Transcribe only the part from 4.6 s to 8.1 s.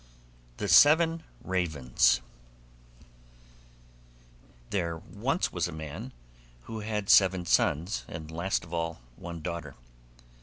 There was once a man who had seven sons,